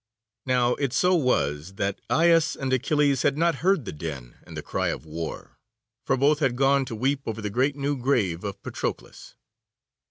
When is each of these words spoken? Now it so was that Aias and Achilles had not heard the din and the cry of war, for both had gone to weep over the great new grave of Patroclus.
Now 0.47 0.73
it 0.77 0.93
so 0.93 1.13
was 1.13 1.75
that 1.75 2.01
Aias 2.09 2.55
and 2.55 2.73
Achilles 2.73 3.21
had 3.21 3.37
not 3.37 3.57
heard 3.61 3.85
the 3.85 3.91
din 3.91 4.35
and 4.47 4.57
the 4.57 4.63
cry 4.63 4.87
of 4.87 5.05
war, 5.05 5.59
for 6.07 6.17
both 6.17 6.39
had 6.39 6.55
gone 6.55 6.85
to 6.85 6.95
weep 6.95 7.21
over 7.27 7.39
the 7.39 7.51
great 7.51 7.75
new 7.75 7.95
grave 7.95 8.43
of 8.43 8.59
Patroclus. 8.63 9.35